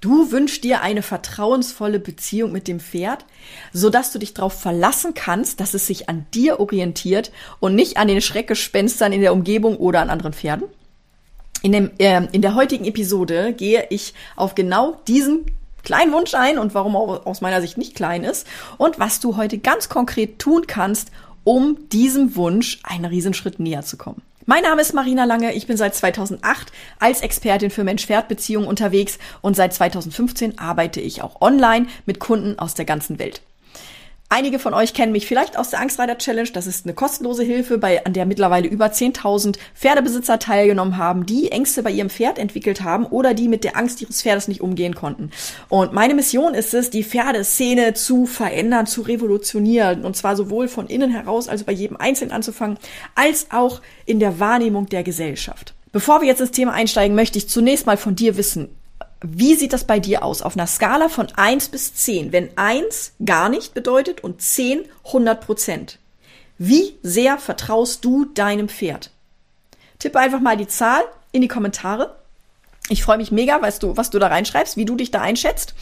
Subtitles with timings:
[0.00, 3.24] Du wünschst dir eine vertrauensvolle Beziehung mit dem Pferd,
[3.72, 7.96] so dass du dich darauf verlassen kannst, dass es sich an dir orientiert und nicht
[7.96, 10.68] an den Schreckgespenstern in der Umgebung oder an anderen Pferden.
[11.62, 15.46] In, dem, äh, in der heutigen Episode gehe ich auf genau diesen
[15.82, 18.46] kleinen Wunsch ein und warum auch aus meiner Sicht nicht klein ist
[18.76, 21.10] und was du heute ganz konkret tun kannst,
[21.42, 24.22] um diesem Wunsch einen Riesenschritt näher zu kommen.
[24.50, 25.52] Mein Name ist Marina Lange.
[25.52, 31.42] Ich bin seit 2008 als Expertin für Mensch-Pferd-Beziehungen unterwegs und seit 2015 arbeite ich auch
[31.42, 33.42] online mit Kunden aus der ganzen Welt.
[34.30, 36.50] Einige von euch kennen mich vielleicht aus der Angstreiter Challenge.
[36.52, 41.50] Das ist eine kostenlose Hilfe, bei, an der mittlerweile über 10.000 Pferdebesitzer teilgenommen haben, die
[41.50, 44.94] Ängste bei ihrem Pferd entwickelt haben oder die mit der Angst ihres Pferdes nicht umgehen
[44.94, 45.30] konnten.
[45.70, 50.04] Und meine Mission ist es, die Pferdeszene zu verändern, zu revolutionieren.
[50.04, 52.76] Und zwar sowohl von innen heraus, also bei jedem Einzelnen anzufangen,
[53.14, 55.74] als auch in der Wahrnehmung der Gesellschaft.
[55.90, 58.68] Bevor wir jetzt ins Thema einsteigen, möchte ich zunächst mal von dir wissen,
[59.20, 60.42] wie sieht das bei dir aus?
[60.42, 62.32] Auf einer Skala von 1 bis 10.
[62.32, 65.98] Wenn 1 gar nicht bedeutet und 10 100 Prozent.
[66.58, 69.10] Wie sehr vertraust du deinem Pferd?
[69.98, 71.02] Tippe einfach mal die Zahl
[71.32, 72.16] in die Kommentare.
[72.88, 75.74] Ich freue mich mega, weißt du, was du da reinschreibst, wie du dich da einschätzt.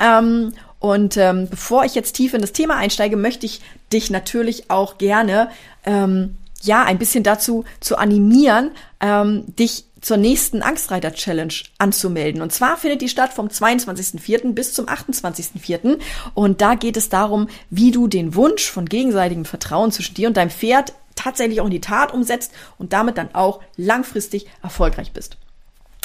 [0.00, 3.60] Ähm, und ähm, bevor ich jetzt tief in das Thema einsteige, möchte ich
[3.92, 5.50] dich natürlich auch gerne
[5.84, 12.42] ähm, ja ein bisschen dazu zu animieren, ähm, dich zur nächsten Angstreiter-Challenge anzumelden.
[12.42, 14.52] Und zwar findet die statt vom 22.04.
[14.52, 15.98] bis zum 28.04.
[16.34, 20.36] Und da geht es darum, wie du den Wunsch von gegenseitigem Vertrauen zwischen dir und
[20.36, 25.36] deinem Pferd tatsächlich auch in die Tat umsetzt und damit dann auch langfristig erfolgreich bist.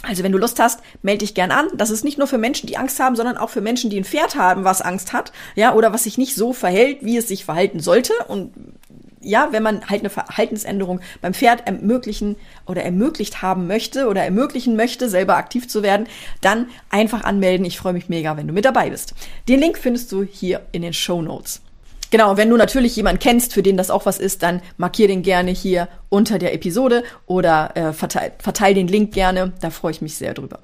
[0.04, 1.68] Also wenn du Lust hast, melde dich gern an.
[1.74, 4.06] Das ist nicht nur für Menschen, die Angst haben, sondern auch für Menschen, die ein
[4.06, 7.46] Pferd haben, was Angst hat, ja, oder was sich nicht so verhält, wie es sich
[7.46, 8.14] verhalten sollte.
[8.28, 8.54] Und
[9.28, 14.76] ja, wenn man halt eine Verhaltensänderung beim Pferd ermöglichen oder ermöglicht haben möchte oder ermöglichen
[14.76, 16.08] möchte, selber aktiv zu werden,
[16.42, 17.66] dann einfach anmelden.
[17.66, 19.14] Ich freue mich mega, wenn du mit dabei bist.
[19.48, 21.62] Den Link findest du hier in den Show Notes.
[22.10, 25.24] Genau, wenn du natürlich jemanden kennst, für den das auch was ist, dann markier den
[25.24, 29.52] gerne hier unter der Episode oder äh, verteil, verteil den Link gerne.
[29.60, 30.60] Da freue ich mich sehr drüber.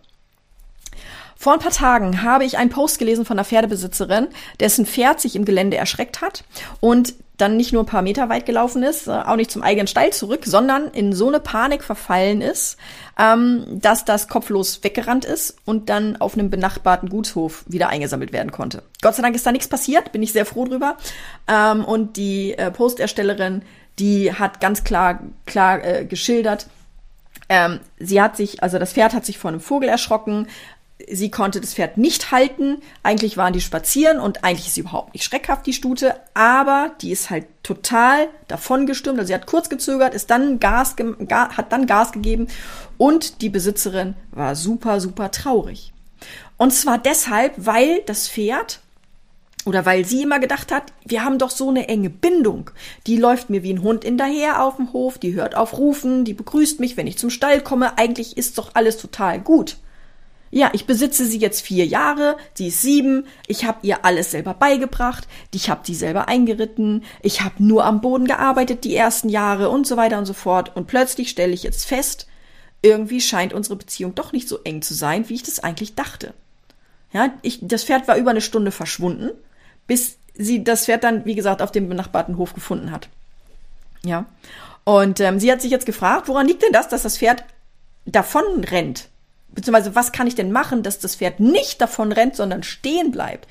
[1.35, 4.29] Vor ein paar Tagen habe ich einen Post gelesen von einer Pferdebesitzerin,
[4.61, 6.45] dessen Pferd sich im Gelände erschreckt hat
[6.79, 9.87] und dann nicht nur ein paar Meter weit gelaufen ist, äh, auch nicht zum eigenen
[9.87, 12.77] Stall zurück, sondern in so eine Panik verfallen ist,
[13.19, 18.51] ähm, dass das kopflos weggerannt ist und dann auf einem benachbarten Gutshof wieder eingesammelt werden
[18.51, 18.81] konnte.
[19.01, 20.97] Gott sei Dank ist da nichts passiert, bin ich sehr froh drüber.
[21.47, 23.63] Ähm, und die äh, Posterstellerin,
[23.99, 26.67] die hat ganz klar, klar äh, geschildert,
[27.49, 30.47] ähm, sie hat sich, also das Pferd hat sich vor einem Vogel erschrocken,
[31.11, 32.81] sie konnte das Pferd nicht halten.
[33.01, 37.11] Eigentlich waren die spazieren und eigentlich ist sie überhaupt nicht schreckhaft, die Stute, aber die
[37.11, 39.19] ist halt total davon gestürmt.
[39.19, 40.95] Also sie hat kurz gezögert, ist dann Gas,
[41.29, 42.47] hat dann Gas gegeben
[42.97, 45.93] und die Besitzerin war super, super traurig.
[46.57, 48.79] Und zwar deshalb, weil das Pferd
[49.65, 52.69] oder weil sie immer gedacht hat, wir haben doch so eine enge Bindung.
[53.07, 56.33] Die läuft mir wie ein Hund hinterher auf dem Hof, die hört auf Rufen, die
[56.33, 57.97] begrüßt mich, wenn ich zum Stall komme.
[57.97, 59.77] Eigentlich ist doch alles total gut.
[60.55, 64.53] Ja, ich besitze sie jetzt vier Jahre, sie ist sieben, ich habe ihr alles selber
[64.53, 69.69] beigebracht, ich habe die selber eingeritten, ich habe nur am Boden gearbeitet die ersten Jahre
[69.69, 70.75] und so weiter und so fort.
[70.75, 72.27] Und plötzlich stelle ich jetzt fest,
[72.83, 76.35] irgendwie scheint unsere Beziehung doch nicht so eng zu sein, wie ich das eigentlich dachte.
[77.11, 79.31] Ja, ich, das Pferd war über eine Stunde verschwunden,
[79.87, 83.09] bis sie das Pferd dann, wie gesagt, auf dem benachbarten Hof gefunden hat.
[84.05, 84.27] Ja.
[84.83, 87.43] Und ähm, sie hat sich jetzt gefragt, woran liegt denn das, dass das Pferd
[88.05, 89.09] davon rennt?
[89.53, 93.47] Beziehungsweise was kann ich denn machen, dass das Pferd nicht davon rennt, sondern stehen bleibt?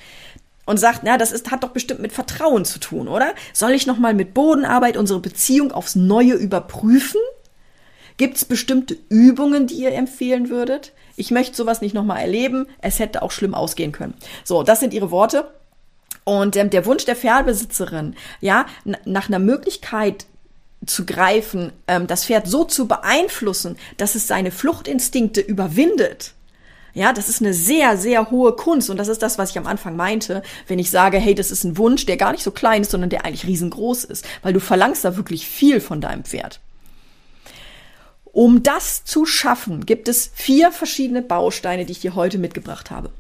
[0.65, 3.35] Und sagt, na, das ist, hat doch bestimmt mit Vertrauen zu tun, oder?
[3.53, 7.21] Soll ich nochmal mit Bodenarbeit unsere Beziehung aufs Neue überprüfen?
[8.17, 10.93] Gibt es bestimmte Übungen, die ihr empfehlen würdet?
[11.17, 12.67] Ich möchte sowas nicht nochmal erleben.
[12.81, 14.15] Es hätte auch schlimm ausgehen können.
[14.45, 15.51] So, das sind ihre Worte.
[16.25, 18.67] Und ähm, der Wunsch der Pferdebesitzerin, ja,
[19.05, 20.27] nach einer Möglichkeit
[20.87, 26.35] zu greifen, ähm, das Pferd so zu beeinflussen, dass es seine Fluchtinstinkte überwindet.
[26.95, 29.67] Ja, das ist eine sehr, sehr hohe Kunst und das ist das, was ich am
[29.67, 32.83] Anfang meinte, wenn ich sage, hey, das ist ein Wunsch, der gar nicht so klein
[32.83, 36.61] ist, sondern der eigentlich riesengroß ist, weil du verlangst da wirklich viel von deinem Pferd.
[38.25, 43.11] Um das zu schaffen, gibt es vier verschiedene Bausteine, die ich dir heute mitgebracht habe.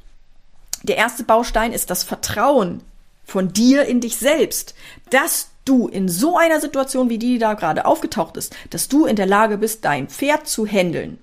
[0.83, 2.83] Der erste Baustein ist das Vertrauen
[3.25, 4.75] von dir in dich selbst,
[5.11, 9.17] dass du in so einer Situation wie die, da gerade aufgetaucht ist, dass du in
[9.17, 11.19] der Lage bist, dein Pferd zu handeln.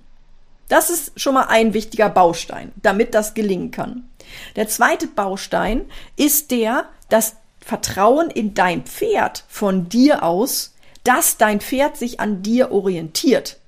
[0.68, 4.08] Das ist schon mal ein wichtiger Baustein, damit das gelingen kann.
[4.56, 11.60] Der zweite Baustein ist der, das Vertrauen in dein Pferd von dir aus, dass dein
[11.60, 13.58] Pferd sich an dir orientiert.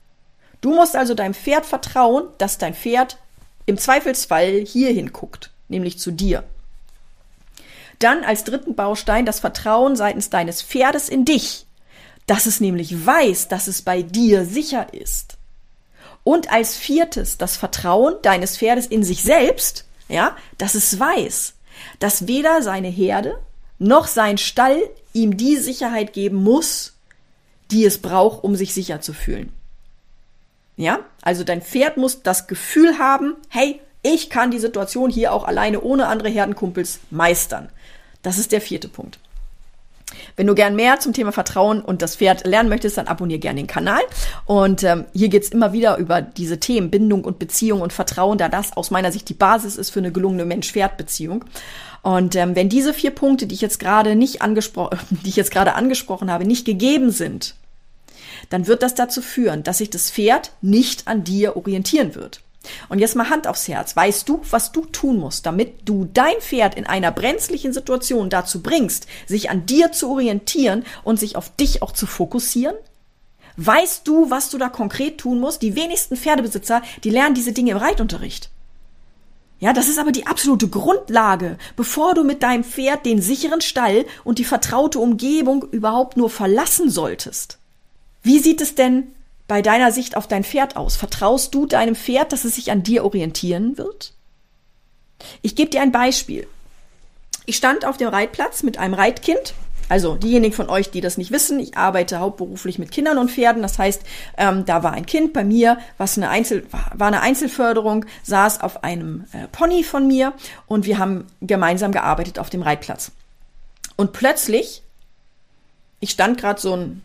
[0.61, 3.19] Du musst also deinem Pferd vertrauen, dass dein Pferd
[3.67, 6.45] im Zweifelsfall hierhin guckt, nämlich zu dir.
[8.03, 11.67] Dann als dritten Baustein das Vertrauen seitens deines Pferdes in dich,
[12.27, 15.39] dass es nämlich weiß, dass es bei dir sicher ist.
[16.25, 21.55] Und als viertes das Vertrauen deines Pferdes in sich selbst, ja, dass es weiß,
[22.01, 23.39] dass weder seine Herde
[23.79, 24.81] noch sein Stall
[25.13, 26.95] ihm die Sicherheit geben muss,
[27.71, 29.53] die es braucht, um sich sicher zu fühlen.
[30.77, 35.45] Ja, also dein Pferd muss das Gefühl haben, hey, ich kann die Situation hier auch
[35.45, 37.71] alleine ohne andere Herdenkumpels meistern.
[38.23, 39.19] Das ist der vierte Punkt.
[40.37, 43.61] Wenn du gern mehr zum Thema Vertrauen und das Pferd lernen möchtest, dann abonniere gerne
[43.61, 44.03] den Kanal.
[44.45, 48.49] Und ähm, hier geht's immer wieder über diese Themen Bindung und Beziehung und Vertrauen, da
[48.49, 51.45] das aus meiner Sicht die Basis ist für eine gelungene Mensch-Pferd-Beziehung.
[52.03, 55.51] Und ähm, wenn diese vier Punkte, die ich jetzt gerade nicht angesprochen, die ich jetzt
[55.51, 57.55] gerade angesprochen habe, nicht gegeben sind,
[58.51, 62.41] dann wird das dazu führen, dass sich das Pferd nicht an dir orientieren wird.
[62.89, 63.97] Und jetzt mal Hand aufs Herz.
[63.97, 68.63] Weißt du, was du tun musst, damit du dein Pferd in einer brenzlichen Situation dazu
[68.63, 72.77] bringst, sich an dir zu orientieren und sich auf dich auch zu fokussieren?
[73.57, 75.63] Weißt du, was du da konkret tun musst?
[75.63, 78.51] Die wenigsten Pferdebesitzer, die lernen diese Dinge im Reitunterricht.
[79.63, 84.07] Ja, das ist aber die absolute Grundlage, bevor du mit deinem Pferd den sicheren Stall
[84.25, 87.59] und die vertraute Umgebung überhaupt nur verlassen solltest.
[88.25, 89.13] Wie sieht es denn
[89.53, 90.97] bei deiner Sicht auf dein Pferd aus?
[90.97, 94.15] Vertraust du deinem Pferd, dass es sich an dir orientieren wird?
[95.43, 96.47] Ich gebe dir ein Beispiel.
[97.45, 99.53] Ich stand auf dem Reitplatz mit einem Reitkind.
[99.91, 103.61] Also diejenigen von euch, die das nicht wissen, ich arbeite hauptberuflich mit Kindern und Pferden.
[103.61, 104.01] Das heißt,
[104.39, 108.85] ähm, da war ein Kind bei mir, was eine Einzel war eine Einzelförderung, saß auf
[108.85, 110.33] einem äh, Pony von mir
[110.67, 113.13] und wir haben gemeinsam gearbeitet auf dem Reitplatz.
[113.97, 114.83] Und plötzlich,
[116.01, 117.03] ich stand gerade so ein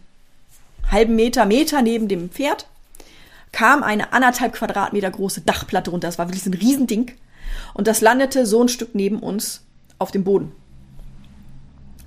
[0.91, 2.67] halben Meter, Meter neben dem Pferd,
[3.51, 6.07] kam eine anderthalb Quadratmeter große Dachplatte runter.
[6.07, 7.11] Das war wirklich ein Riesending.
[7.73, 9.63] Und das landete so ein Stück neben uns
[9.99, 10.51] auf dem Boden.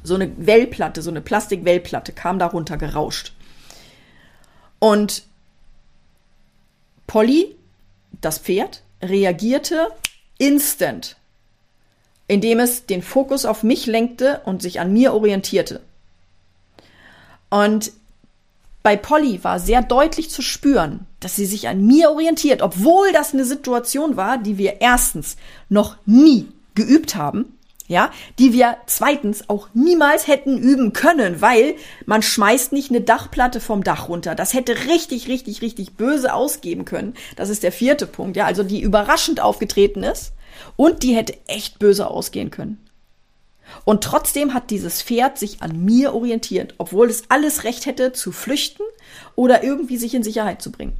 [0.03, 3.32] So eine Wellplatte, so eine Plastikwellplatte kam da runter gerauscht.
[4.79, 5.25] Und
[7.06, 7.56] Polly,
[8.21, 9.88] das Pferd, reagierte
[10.38, 11.17] instant,
[12.29, 15.81] indem es den Fokus auf mich lenkte und sich an mir orientierte.
[17.50, 17.93] Und
[18.82, 23.35] bei Polly war sehr deutlich zu spüren, dass sie sich an mir orientiert, obwohl das
[23.35, 25.37] eine Situation war, die wir erstens
[25.69, 27.56] noch nie geübt haben,
[27.88, 31.75] ja, die wir zweitens auch niemals hätten üben können, weil
[32.06, 34.35] man schmeißt nicht eine Dachplatte vom Dach runter.
[34.35, 37.15] Das hätte richtig, richtig, richtig böse ausgeben können.
[37.37, 40.32] Das ist der vierte Punkt, ja, also die überraschend aufgetreten ist
[40.77, 42.79] und die hätte echt böse ausgehen können.
[43.84, 48.32] Und trotzdem hat dieses Pferd sich an mir orientiert, obwohl es alles Recht hätte zu
[48.32, 48.84] flüchten
[49.37, 50.96] oder irgendwie sich in Sicherheit zu bringen.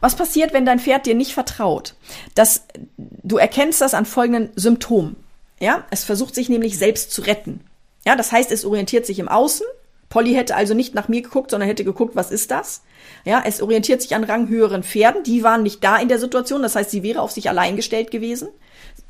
[0.00, 1.94] Was passiert, wenn dein Pferd dir nicht vertraut?
[2.34, 2.62] Das,
[2.96, 5.16] du erkennst das an folgenden Symptomen.
[5.60, 7.60] Ja, es versucht sich nämlich selbst zu retten.
[8.06, 9.66] Ja, das heißt, es orientiert sich im Außen.
[10.08, 12.82] Polly hätte also nicht nach mir geguckt, sondern hätte geguckt, was ist das?
[13.24, 15.24] Ja, es orientiert sich an ranghöheren Pferden.
[15.24, 16.62] Die waren nicht da in der Situation.
[16.62, 18.48] Das heißt, sie wäre auf sich allein gestellt gewesen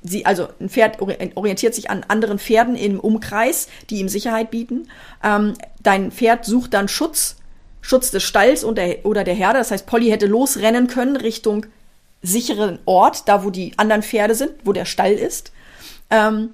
[0.03, 4.89] sie, also ein Pferd orientiert sich an anderen Pferden im Umkreis, die ihm Sicherheit bieten.
[5.23, 7.37] Ähm, dein Pferd sucht dann Schutz,
[7.81, 9.59] Schutz des Stalls und der, oder der Herde.
[9.59, 11.67] Das heißt, Polly hätte losrennen können Richtung
[12.23, 15.53] sicheren Ort, da wo die anderen Pferde sind, wo der Stall ist.
[16.11, 16.51] Ähm,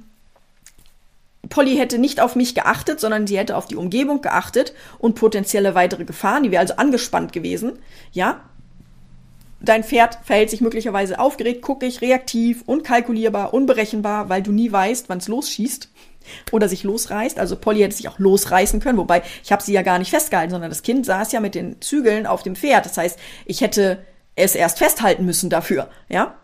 [1.48, 5.74] Polly hätte nicht auf mich geachtet, sondern sie hätte auf die Umgebung geachtet und potenzielle
[5.74, 6.42] weitere Gefahren.
[6.42, 7.78] Die wäre also angespannt gewesen.
[8.12, 8.40] Ja,
[9.64, 15.18] Dein Pferd verhält sich möglicherweise aufgeregt, guckig, reaktiv, unkalkulierbar, unberechenbar, weil du nie weißt, wann
[15.18, 15.88] es losschießt
[16.52, 17.38] oder sich losreißt.
[17.38, 20.50] Also Polly hätte sich auch losreißen können, wobei ich habe sie ja gar nicht festgehalten,
[20.50, 22.86] sondern das Kind saß ja mit den Zügeln auf dem Pferd.
[22.86, 24.04] Das heißt, ich hätte
[24.36, 26.34] es erst festhalten müssen dafür, ja.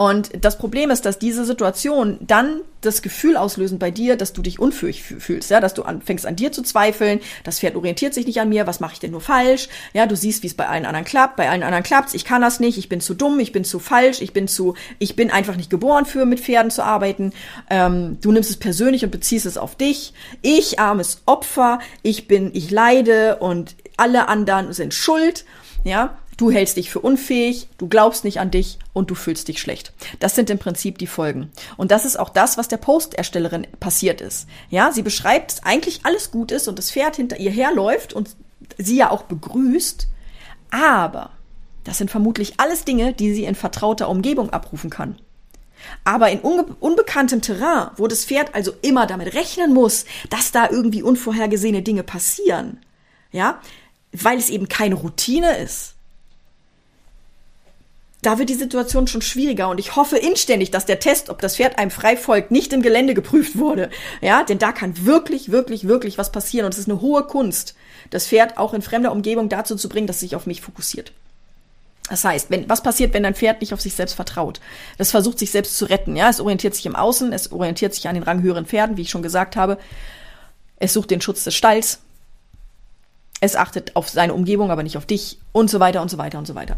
[0.00, 4.40] Und das Problem ist, dass diese Situation dann das Gefühl auslösen bei dir, dass du
[4.40, 8.24] dich unfähig fühlst, ja, dass du anfängst an dir zu zweifeln, das Pferd orientiert sich
[8.24, 9.68] nicht an mir, was mache ich denn nur falsch?
[9.92, 12.40] Ja, du siehst, wie es bei allen anderen klappt, bei allen anderen klappt's, ich kann
[12.40, 15.30] das nicht, ich bin zu dumm, ich bin zu falsch, ich bin zu, ich bin
[15.30, 17.34] einfach nicht geboren für mit Pferden zu arbeiten.
[17.68, 20.14] Ähm, du nimmst es persönlich und beziehst es auf dich.
[20.40, 25.44] Ich armes Opfer, ich bin, ich leide und alle anderen sind schuld.
[25.84, 29.60] Ja, Du hältst dich für unfähig, du glaubst nicht an dich und du fühlst dich
[29.60, 29.92] schlecht.
[30.20, 31.52] Das sind im Prinzip die Folgen.
[31.76, 34.48] Und das ist auch das, was der Posterstellerin passiert ist.
[34.70, 38.36] Ja, sie beschreibt, eigentlich alles gut ist und das Pferd hinter ihr herläuft und
[38.78, 40.08] sie ja auch begrüßt.
[40.70, 41.28] Aber
[41.84, 45.18] das sind vermutlich alles Dinge, die sie in vertrauter Umgebung abrufen kann.
[46.04, 50.70] Aber in unbe unbekanntem Terrain, wo das Pferd also immer damit rechnen muss, dass da
[50.70, 52.78] irgendwie unvorhergesehene Dinge passieren,
[53.30, 53.60] ja,
[54.12, 55.96] weil es eben keine Routine ist,
[58.22, 61.56] da wird die Situation schon schwieriger und ich hoffe inständig, dass der Test, ob das
[61.56, 63.88] Pferd einem frei folgt, nicht im Gelände geprüft wurde.
[64.20, 67.74] Ja, denn da kann wirklich, wirklich, wirklich was passieren und es ist eine hohe Kunst,
[68.10, 71.12] das Pferd auch in fremder Umgebung dazu zu bringen, dass es sich auf mich fokussiert.
[72.10, 74.60] Das heißt, wenn, was passiert, wenn dein Pferd nicht auf sich selbst vertraut?
[74.98, 76.28] Das versucht sich selbst zu retten, ja.
[76.28, 79.22] Es orientiert sich im Außen, es orientiert sich an den ranghöheren Pferden, wie ich schon
[79.22, 79.78] gesagt habe.
[80.76, 82.00] Es sucht den Schutz des Stalls.
[83.40, 86.38] Es achtet auf seine Umgebung, aber nicht auf dich und so weiter und so weiter
[86.38, 86.76] und so weiter.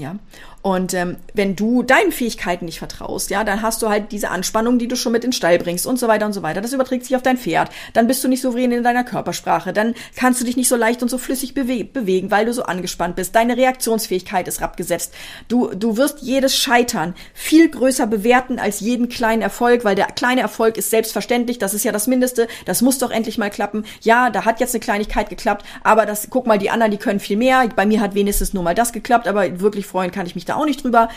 [0.00, 0.16] Ja.
[0.62, 4.78] Und ähm, wenn du deinen Fähigkeiten nicht vertraust, ja, dann hast du halt diese Anspannung,
[4.78, 6.60] die du schon mit in den Stall bringst und so weiter und so weiter.
[6.60, 7.70] Das überträgt sich auf dein Pferd.
[7.94, 9.72] Dann bist du nicht souverän in deiner Körpersprache.
[9.72, 12.64] Dann kannst du dich nicht so leicht und so flüssig bewe bewegen, weil du so
[12.64, 13.34] angespannt bist.
[13.34, 15.14] Deine Reaktionsfähigkeit ist abgesetzt.
[15.48, 20.42] Du, du wirst jedes Scheitern viel größer bewerten als jeden kleinen Erfolg, weil der kleine
[20.42, 21.58] Erfolg ist selbstverständlich.
[21.58, 22.48] Das ist ja das Mindeste.
[22.66, 23.84] Das muss doch endlich mal klappen.
[24.02, 27.20] Ja, da hat jetzt eine Kleinigkeit geklappt, aber das, guck mal, die anderen, die können
[27.20, 27.66] viel mehr.
[27.74, 30.56] Bei mir hat wenigstens nur mal das geklappt, aber wirklich freuen kann ich mich da
[30.56, 31.08] auch nicht drüber.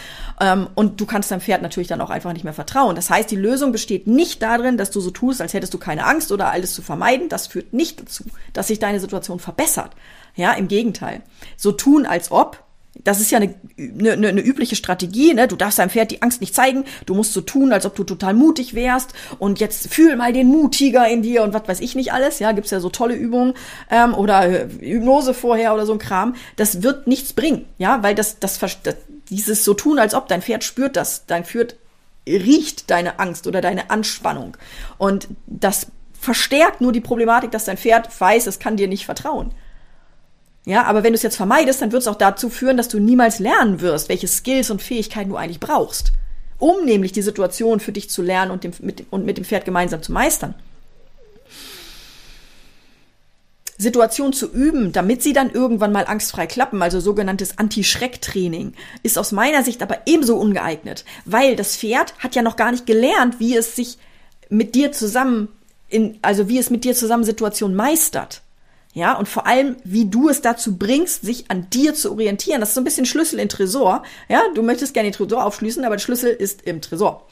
[0.41, 2.95] Ähm, und du kannst deinem Pferd natürlich dann auch einfach nicht mehr vertrauen.
[2.95, 6.05] Das heißt, die Lösung besteht nicht darin, dass du so tust, als hättest du keine
[6.05, 7.29] Angst oder alles zu vermeiden.
[7.29, 9.91] Das führt nicht dazu, dass sich deine Situation verbessert.
[10.35, 11.21] Ja, im Gegenteil.
[11.57, 12.63] So tun, als ob,
[13.03, 15.47] das ist ja eine, eine, eine übliche Strategie, ne?
[15.47, 18.03] Du darfst deinem Pferd die Angst nicht zeigen, du musst so tun, als ob du
[18.03, 21.95] total mutig wärst und jetzt fühl mal den Mutiger in dir und was weiß ich
[21.95, 23.55] nicht alles, ja, gibt's ja so tolle Übungen
[23.89, 26.35] ähm, oder äh, Hypnose vorher oder so ein Kram.
[26.55, 28.95] Das wird nichts bringen, ja, weil das, das, das
[29.29, 31.75] dieses so tun, als ob dein Pferd spürt das, dein Pferd
[32.27, 34.55] riecht deine Angst oder deine Anspannung
[34.97, 39.51] und das verstärkt nur die Problematik, dass dein Pferd weiß, es kann dir nicht vertrauen.
[40.65, 42.99] Ja, aber wenn du es jetzt vermeidest, dann wird es auch dazu führen, dass du
[42.99, 46.13] niemals lernen wirst, welche Skills und Fähigkeiten du eigentlich brauchst,
[46.57, 49.65] um nämlich die Situation für dich zu lernen und, dem, mit, und mit dem Pferd
[49.65, 50.55] gemeinsam zu meistern.
[53.77, 59.33] Situation zu üben, damit sie dann irgendwann mal angstfrei klappen, also sogenanntes Anti-Schreck-Training, ist aus
[59.33, 63.57] meiner Sicht aber ebenso ungeeignet, weil das Pferd hat ja noch gar nicht gelernt, wie
[63.57, 63.97] es sich
[64.49, 65.49] mit dir zusammen
[65.89, 68.42] in, also wie es mit dir zusammen Situation meistert.
[68.93, 72.59] Ja, und vor allem, wie du es dazu bringst, sich an dir zu orientieren.
[72.59, 74.03] Das ist so ein bisschen Schlüssel in Tresor.
[74.29, 77.27] Ja, du möchtest gerne den Tresor aufschließen, aber der Schlüssel ist im Tresor.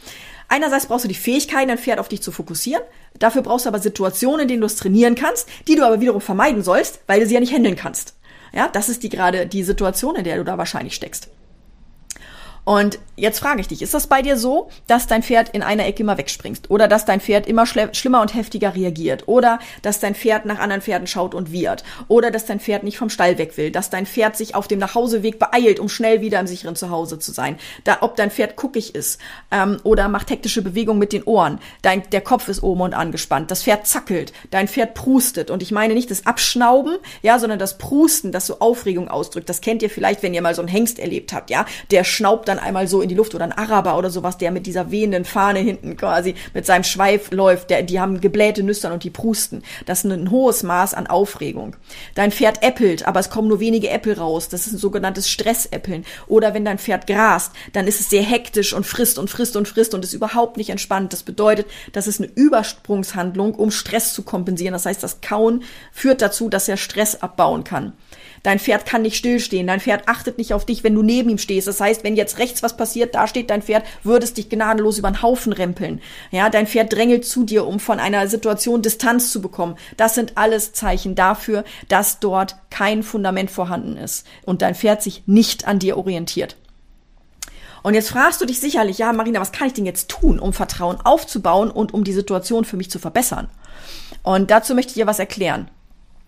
[0.48, 2.82] Einerseits brauchst du die Fähigkeit, dein Pferd auf dich zu fokussieren.
[3.20, 6.20] Dafür brauchst du aber Situationen, in denen du es trainieren kannst, die du aber wiederum
[6.20, 8.15] vermeiden sollst, weil du sie ja nicht handeln kannst.
[8.53, 11.30] Ja, das ist die gerade die Situation, in der du da wahrscheinlich steckst.
[12.72, 15.86] Und jetzt frage ich dich, ist das bei dir so, dass dein Pferd in einer
[15.86, 16.72] Ecke immer wegspringst?
[16.72, 19.28] Oder dass dein Pferd immer schlimmer und heftiger reagiert?
[19.28, 21.84] Oder dass dein Pferd nach anderen Pferden schaut und wiehert?
[22.08, 23.72] Oder dass dein Pferd nicht vom Stall weg will?
[23.72, 27.34] Dass dein Pferd sich auf dem Nachhauseweg beeilt, um schnell wieder im sicheren Zuhause zu
[27.34, 27.58] sein?
[27.84, 29.20] Da, ob dein Pferd guckig ist
[29.51, 31.60] ähm, oder macht hektische Bewegungen mit den Ohren?
[31.82, 33.51] Dein, der Kopf ist oben und angespannt.
[33.51, 34.32] Das Pferd zackelt.
[34.50, 35.51] Dein Pferd prustet.
[35.51, 39.50] Und ich meine nicht das Abschnauben, ja, sondern das Prusten, das so Aufregung ausdrückt.
[39.50, 41.66] Das kennt ihr vielleicht, wenn ihr mal so einen Hengst erlebt habt, ja?
[41.92, 44.65] Der schnaubt dann einmal so in die Luft oder ein Araber oder sowas, der mit
[44.65, 49.03] dieser wehenden Fahne hinten quasi mit seinem Schweif läuft, der, die haben geblähte Nüstern und
[49.03, 49.63] die prusten.
[49.86, 51.75] Das ist ein hohes Maß an Aufregung.
[52.15, 54.50] Dein Pferd äppelt, aber es kommen nur wenige Äppel raus.
[54.50, 56.06] Das ist ein sogenanntes Stressäppeln.
[56.27, 59.68] Oder wenn dein Pferd grast, dann ist es sehr hektisch und frisst und frisst und
[59.68, 61.13] frisst und ist überhaupt nicht entspannt.
[61.13, 64.74] Das bedeutet, das ist eine Übersprungshandlung, um Stress zu kompensieren.
[64.74, 67.94] Das heißt, das Kauen führt dazu, dass er Stress abbauen kann.
[68.44, 69.68] Dein Pferd kann nicht stillstehen.
[69.68, 71.68] Dein Pferd achtet nicht auf dich, wenn du neben ihm stehst.
[71.68, 75.12] Das heißt, wenn jetzt rechts was passiert, da steht dein Pferd, würdest dich gnadenlos über
[75.12, 76.02] den Haufen rempeln.
[76.32, 79.76] Ja, dein Pferd drängelt zu dir, um von einer Situation Distanz zu bekommen.
[79.98, 85.24] Das sind alles Zeichen dafür, dass dort kein Fundament vorhanden ist und dein Pferd sich
[85.28, 86.56] nicht an dir orientiert.
[87.84, 90.54] Und jetzt fragst du dich sicherlich, ja, Marina, was kann ich denn jetzt tun, um
[90.54, 93.50] Vertrauen aufzubauen und um die Situation für mich zu verbessern?
[94.24, 95.70] Und dazu möchte ich dir was erklären.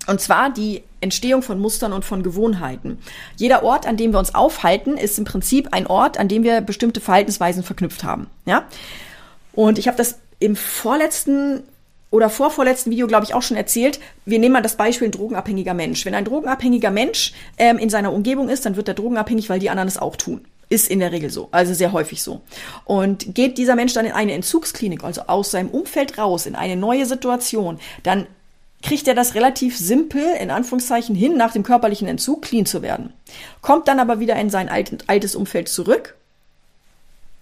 [0.08, 2.98] Und zwar die Entstehung von Mustern und von Gewohnheiten.
[3.36, 6.62] Jeder Ort, an dem wir uns aufhalten, ist im Prinzip ein Ort, an dem wir
[6.62, 8.27] bestimmte Verhaltensweisen verknüpft haben.
[8.45, 8.65] Ja?
[9.53, 11.63] Und ich habe das im vorletzten
[12.13, 14.00] oder vorvorletzten Video, glaube ich, auch schon erzählt.
[14.25, 16.05] Wir nehmen mal das Beispiel ein drogenabhängiger Mensch.
[16.05, 19.72] Wenn ein drogenabhängiger Mensch ähm, in seiner Umgebung ist, dann wird er drogenabhängig, weil die
[19.72, 20.45] anderen es auch tun.
[20.69, 22.41] Ist in der Regel so, also sehr häufig so.
[22.86, 26.75] Und geht dieser Mensch dann in eine Entzugsklinik, also aus seinem Umfeld raus, in eine
[26.75, 28.27] neue Situation, dann
[28.83, 33.13] kriegt er das relativ simpel, in Anführungszeichen, hin, nach dem körperlichen Entzug clean zu werden.
[33.61, 36.15] Kommt dann aber wieder in sein altes Umfeld zurück,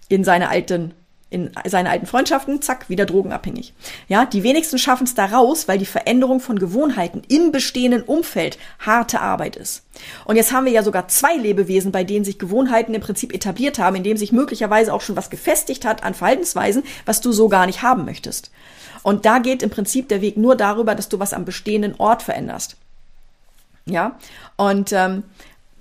[0.08, 0.94] in seine alten
[1.32, 3.72] in seine alten Freundschaften, zack, wieder drogenabhängig.
[4.06, 8.58] Ja, die wenigsten schaffen es da raus, weil die Veränderung von Gewohnheiten im bestehenden Umfeld
[8.78, 9.82] harte Arbeit ist.
[10.26, 13.78] Und jetzt haben wir ja sogar zwei Lebewesen, bei denen sich Gewohnheiten im Prinzip etabliert
[13.78, 17.48] haben, in dem sich möglicherweise auch schon was gefestigt hat an Verhaltensweisen, was du so
[17.48, 18.50] gar nicht haben möchtest.
[19.02, 22.22] Und da geht im Prinzip der Weg nur darüber, dass du was am bestehenden Ort
[22.22, 22.76] veränderst.
[23.84, 24.18] Ja,
[24.56, 25.24] und ähm,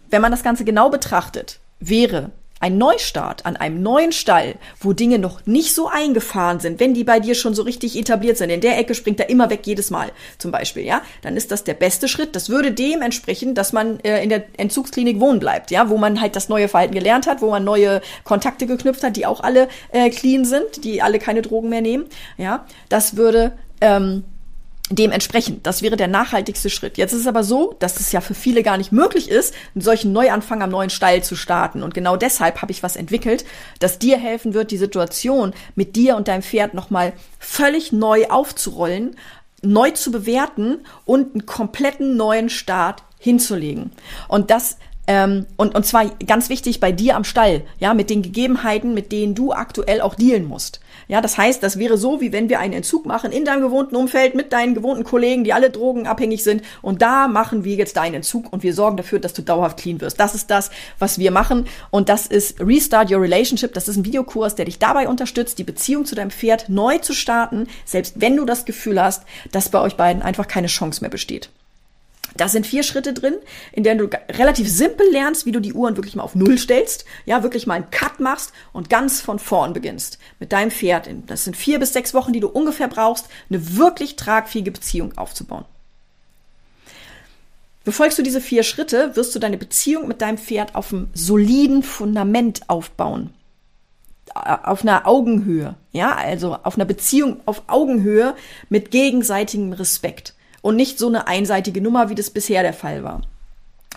[0.10, 5.20] wenn man das Ganze genau betrachtet, wäre ein Neustart an einem neuen Stall, wo Dinge
[5.20, 8.62] noch nicht so eingefahren sind, wenn die bei dir schon so richtig etabliert sind, in
[8.62, 11.74] der Ecke springt er immer weg jedes Mal zum Beispiel, ja, dann ist das der
[11.74, 12.36] beste Schritt.
[12.36, 16.22] Das würde dem entsprechen, dass man äh, in der Entzugsklinik wohnen bleibt, ja, wo man
[16.22, 19.68] halt das neue Verhalten gelernt hat, wo man neue Kontakte geknüpft hat, die auch alle
[19.92, 22.06] äh, clean sind, die alle keine Drogen mehr nehmen,
[22.38, 22.66] ja.
[22.90, 24.24] Das würde ähm,
[24.96, 25.66] dementsprechend.
[25.66, 26.98] Das wäre der nachhaltigste Schritt.
[26.98, 29.82] Jetzt ist es aber so, dass es ja für viele gar nicht möglich ist, einen
[29.82, 31.84] solchen Neuanfang am neuen Stall zu starten.
[31.84, 33.46] Und genau deshalb habe ich was entwickelt,
[33.80, 39.16] das dir helfen wird, die Situation mit dir und deinem Pferd nochmal völlig neu aufzurollen,
[39.62, 43.92] neu zu bewerten und einen kompletten neuen Start hinzulegen.
[44.28, 48.22] Und das ähm, und, und zwar ganz wichtig bei dir am Stall, ja, mit den
[48.22, 50.80] Gegebenheiten, mit denen du aktuell auch dealen musst.
[51.12, 53.98] Ja, das heißt, das wäre so, wie wenn wir einen Entzug machen in deinem gewohnten
[53.98, 56.64] Umfeld mit deinen gewohnten Kollegen, die alle drogenabhängig sind.
[56.82, 60.00] Und da machen wir jetzt deinen Entzug und wir sorgen dafür, dass du dauerhaft clean
[60.00, 60.22] wirst.
[60.22, 61.68] Das ist das, was wir machen.
[61.90, 63.74] Und das ist Restart Your Relationship.
[63.74, 67.12] Das ist ein Videokurs, der dich dabei unterstützt, die Beziehung zu deinem Pferd neu zu
[67.12, 71.10] starten, selbst wenn du das Gefühl hast, dass bei euch beiden einfach keine Chance mehr
[71.10, 71.50] besteht.
[72.38, 73.36] Da sind vier Schritte drin,
[73.72, 77.06] in denen du relativ simpel lernst, wie du die Uhren wirklich mal auf Null stellst,
[77.26, 81.10] ja, wirklich mal einen Cut machst und ganz von vorn beginnst mit deinem Pferd.
[81.28, 85.66] Das sind vier bis sechs Wochen, die du ungefähr brauchst, eine wirklich tragfähige Beziehung aufzubauen.
[87.84, 91.82] Befolgst du diese vier Schritte, wirst du deine Beziehung mit deinem Pferd auf einem soliden
[91.82, 93.34] Fundament aufbauen.
[94.34, 98.36] Auf einer Augenhöhe, ja, also auf einer Beziehung auf Augenhöhe
[98.70, 103.22] mit gegenseitigem Respekt und nicht so eine einseitige Nummer, wie das bisher der Fall war.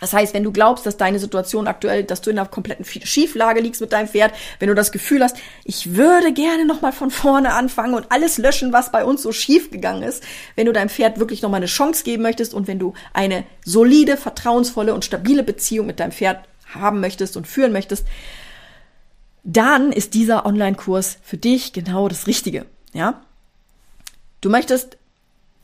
[0.01, 3.61] Das heißt, wenn du glaubst, dass deine Situation aktuell, dass du in einer kompletten Schieflage
[3.61, 7.55] liegst mit deinem Pferd, wenn du das Gefühl hast, ich würde gerne nochmal von vorne
[7.55, 10.25] anfangen und alles löschen, was bei uns so schief gegangen ist,
[10.57, 14.17] wenn du deinem Pferd wirklich nochmal eine Chance geben möchtest und wenn du eine solide,
[14.17, 16.45] vertrauensvolle und stabile Beziehung mit deinem Pferd
[16.75, 18.05] haben möchtest und führen möchtest,
[19.45, 23.23] dann ist dieser Online-Kurs für dich genau das Richtige, ja?
[24.41, 24.99] Du möchtest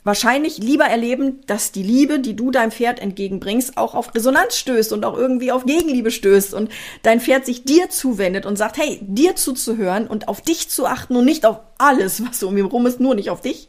[0.05, 4.93] wahrscheinlich lieber erleben, dass die Liebe, die du deinem Pferd entgegenbringst, auch auf Resonanz stößt
[4.93, 6.71] und auch irgendwie auf Gegenliebe stößt und
[7.03, 11.17] dein Pferd sich dir zuwendet und sagt, hey, dir zuzuhören und auf dich zu achten
[11.17, 13.69] und nicht auf alles, was so um ihn rum ist, nur nicht auf dich.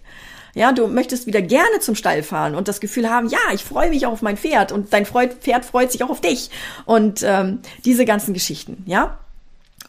[0.54, 3.90] Ja, du möchtest wieder gerne zum Stall fahren und das Gefühl haben, ja, ich freue
[3.90, 6.50] mich auch auf mein Pferd und dein Pferd freut sich auch auf dich
[6.86, 9.21] und ähm, diese ganzen Geschichten, ja.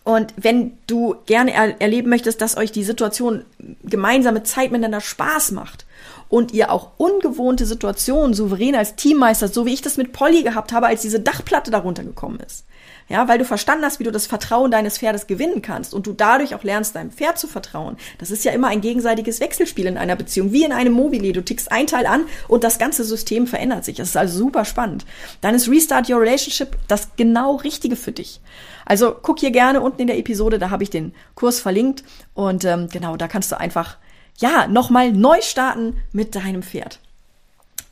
[0.04, 3.44] Und wenn du gerne er erleben möchtest, dass euch die Situation
[3.84, 5.86] gemeinsame Zeit miteinander Spaß macht
[6.28, 10.72] und ihr auch ungewohnte Situationen souverän als Teammeister, so wie ich das mit Polly gehabt
[10.72, 12.64] habe, als diese Dachplatte darunter gekommen ist.
[13.08, 16.12] Ja, weil du verstanden hast, wie du das Vertrauen deines Pferdes gewinnen kannst und du
[16.12, 17.96] dadurch auch lernst, deinem Pferd zu vertrauen.
[18.18, 21.32] Das ist ja immer ein gegenseitiges Wechselspiel in einer Beziehung, wie in einem Mobile.
[21.32, 23.96] Du tickst ein Teil an und das ganze System verändert sich.
[23.96, 25.04] Das ist also super spannend.
[25.40, 28.40] Dann ist Restart Your Relationship das genau Richtige für dich.
[28.84, 32.02] Also guck hier gerne unten in der Episode, da habe ich den Kurs verlinkt
[32.34, 33.96] und ähm, genau, da kannst du einfach
[34.38, 36.98] ja, nochmal neu starten mit deinem Pferd.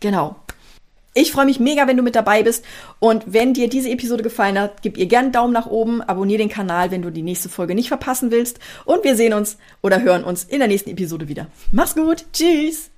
[0.01, 0.37] Genau.
[1.13, 2.65] Ich freue mich mega, wenn du mit dabei bist.
[3.01, 6.39] Und wenn dir diese Episode gefallen hat, gib ihr gerne einen Daumen nach oben, abonniere
[6.39, 8.61] den Kanal, wenn du die nächste Folge nicht verpassen willst.
[8.85, 11.49] Und wir sehen uns oder hören uns in der nächsten Episode wieder.
[11.73, 12.27] Mach's gut.
[12.33, 12.91] Tschüss.